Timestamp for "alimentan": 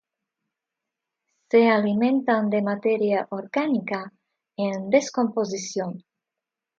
1.69-2.49